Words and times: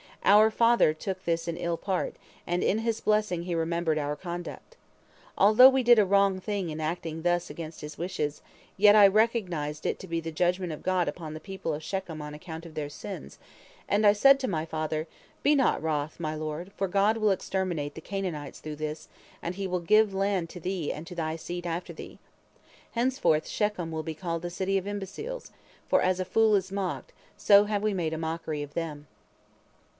Our 0.23 0.49
father 0.49 0.93
took 0.93 1.25
this 1.25 1.47
in 1.47 1.57
ill 1.57 1.77
part, 1.77 2.15
and 2.47 2.63
in 2.63 2.79
his 2.79 3.01
blessing 3.01 3.43
he 3.43 3.53
remembered 3.55 3.97
our 3.99 4.15
conduct. 4.15 4.75
Although 5.37 5.69
we 5.69 5.83
did 5.83 5.99
a 5.99 6.05
wrong 6.05 6.39
thing 6.39 6.69
in 6.69 6.79
acting 6.79 7.21
thus 7.21 7.49
against 7.49 7.81
his 7.81 7.97
wishes, 7.97 8.41
yet 8.77 8.95
I 8.95 9.07
recognized 9.07 9.85
it 9.85 9.99
to 9.99 10.07
be 10.07 10.19
the 10.19 10.31
judgment 10.31 10.73
of 10.73 10.83
God 10.83 11.07
upon 11.07 11.33
the 11.33 11.39
people 11.39 11.73
of 11.73 11.83
Shechem 11.83 12.21
on 12.21 12.33
account 12.33 12.65
of 12.65 12.75
their 12.75 12.89
sins, 12.89 13.37
and 13.87 14.05
I 14.05 14.13
said 14.13 14.39
to 14.39 14.47
my 14.47 14.63
father: 14.65 15.07
'Be 15.43 15.53
not 15.53 15.81
wroth, 15.81 16.19
my 16.19 16.33
lord, 16.33 16.71
for 16.73 16.87
God 16.87 17.17
will 17.17 17.31
exterminate 17.31 17.93
the 17.95 18.01
Canaanites 18.01 18.59
through 18.59 18.77
this, 18.77 19.07
and 19.41 19.53
he 19.55 19.67
will 19.67 19.79
give 19.79 20.11
the 20.11 20.17
land 20.17 20.49
to 20.51 20.59
thee 20.59 20.91
and 20.91 21.05
to 21.07 21.15
thy 21.15 21.35
seed 21.35 21.67
after 21.67 21.93
thee. 21.93 22.19
Henceforth 22.91 23.47
Shechem 23.47 23.91
will 23.91 24.03
be 24.03 24.15
called 24.15 24.41
the 24.43 24.49
city 24.49 24.77
of 24.79 24.87
imbeciles, 24.87 25.51
for 25.87 26.01
as 26.01 26.19
a 26.19 26.25
fool 26.25 26.55
is 26.55 26.71
mocked 26.71 27.09
at, 27.09 27.15
so 27.41 27.63
have 27.65 27.83
we 27.83 27.93
made 27.93 28.13
a 28.13 28.17
mockery 28.19 28.63
of 28.63 28.73
them.' 28.75 29.07